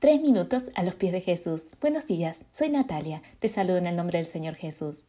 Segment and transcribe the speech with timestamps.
[0.00, 1.70] Tres minutos a los pies de Jesús.
[1.80, 5.02] Buenos días, soy Natalia, te saludo en el nombre del Señor Jesús.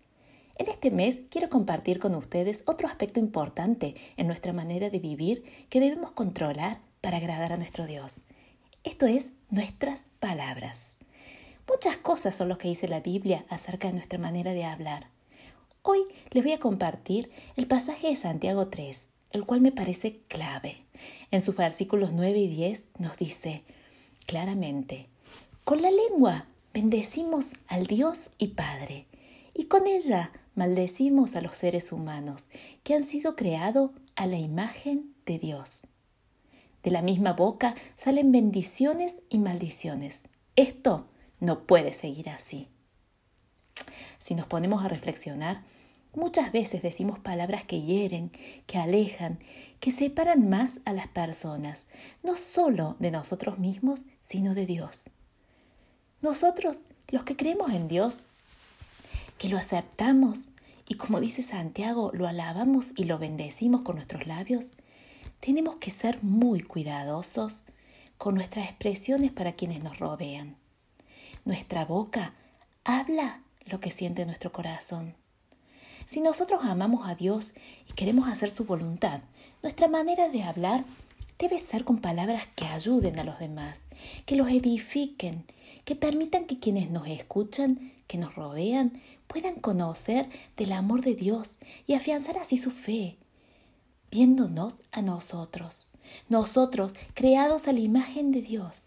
[0.56, 5.44] En este mes quiero compartir con ustedes otro aspecto importante en nuestra manera de vivir
[5.70, 8.24] que debemos controlar para agradar a nuestro Dios.
[8.84, 10.96] Esto es nuestras palabras.
[11.70, 15.10] Muchas cosas son lo que dice la Biblia acerca de nuestra manera de hablar.
[15.84, 16.00] Hoy
[16.32, 20.78] les voy a compartir el pasaje de Santiago 3, el cual me parece clave.
[21.30, 23.64] En sus versículos 9 y 10 nos dice,
[24.26, 25.08] claramente.
[25.64, 29.08] Con la lengua bendecimos al Dios y Padre,
[29.54, 32.50] y con ella maldecimos a los seres humanos
[32.84, 35.84] que han sido creados a la imagen de Dios.
[36.84, 40.24] De la misma boca salen bendiciones y maldiciones.
[40.56, 41.08] Esto
[41.40, 42.68] no puede seguir así.
[44.20, 45.64] Si nos ponemos a reflexionar,
[46.14, 48.32] muchas veces decimos palabras que hieren,
[48.66, 49.40] que alejan,
[49.80, 51.88] que separan más a las personas,
[52.24, 55.10] no solo de nosotros mismos, sino de Dios.
[56.22, 58.20] Nosotros, los que creemos en Dios,
[59.38, 60.50] que lo aceptamos
[60.88, 64.74] y como dice Santiago, lo alabamos y lo bendecimos con nuestros labios,
[65.40, 67.64] tenemos que ser muy cuidadosos
[68.18, 70.58] con nuestras expresiones para quienes nos rodean.
[71.46, 72.34] Nuestra boca
[72.84, 75.16] habla lo que siente nuestro corazón.
[76.10, 77.54] Si nosotros amamos a Dios
[77.88, 79.22] y queremos hacer su voluntad,
[79.62, 80.84] nuestra manera de hablar
[81.38, 83.82] debe ser con palabras que ayuden a los demás,
[84.26, 85.44] que los edifiquen,
[85.86, 91.60] que permitan que quienes nos escuchan, que nos rodean, puedan conocer del amor de Dios
[91.86, 93.18] y afianzar así su fe,
[94.10, 95.90] viéndonos a nosotros,
[96.28, 98.86] nosotros creados a la imagen de Dios.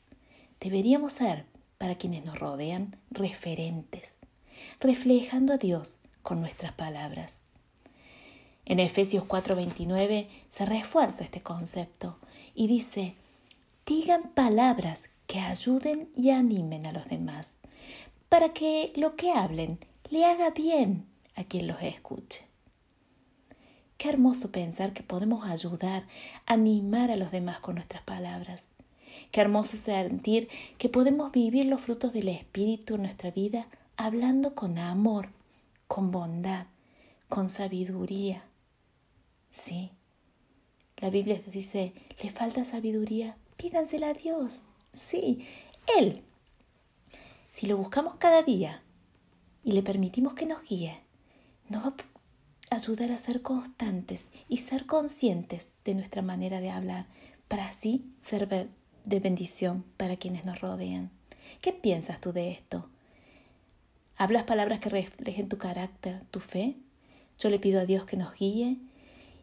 [0.59, 1.45] Deberíamos ser,
[1.79, 4.19] para quienes nos rodean, referentes,
[4.81, 7.43] reflejando a Dios con nuestras palabras.
[8.65, 12.17] En Efesios 4:29 se refuerza este concepto
[12.55, 13.15] y dice,
[13.87, 17.57] digan palabras que ayuden y animen a los demás,
[18.29, 19.79] para que lo que hablen
[20.11, 22.45] le haga bien a quien los escuche.
[23.97, 26.07] Qué hermoso pensar que podemos ayudar,
[26.47, 28.71] animar a los demás con nuestras palabras.
[29.31, 34.79] Qué hermoso sentir que podemos vivir los frutos del Espíritu en nuestra vida hablando con
[34.79, 35.29] amor,
[35.93, 36.69] con bondad,
[37.29, 38.45] con sabiduría,
[39.51, 39.91] Sí.
[40.97, 41.93] La Biblia dice,
[42.23, 43.37] ¿le falta sabiduría?
[43.59, 44.63] Pídansela a Dios.
[44.95, 45.47] Sí,
[45.99, 46.23] Él.
[47.53, 48.83] Si lo buscamos cada día
[49.63, 50.99] y le permitimos que nos guíe,
[51.69, 51.95] nos va
[52.71, 57.05] a ayudar a ser constantes y ser conscientes de nuestra manera de hablar,
[57.49, 61.11] para así ser de bendición para quienes nos rodean.
[61.61, 62.89] ¿Qué piensas tú de esto?
[64.23, 66.77] ¿Hablas palabras que reflejen tu carácter, tu fe?
[67.41, 68.77] Yo le pido a Dios que nos guíe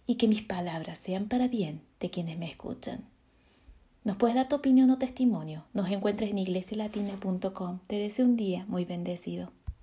[0.07, 3.03] y que mis palabras sean para bien de quienes me escuchan.
[4.06, 5.66] Nos puedes dar tu opinión o testimonio.
[5.73, 7.79] Nos encuentres en iglesialatina.com.
[7.88, 9.51] Te deseo un día muy bendecido.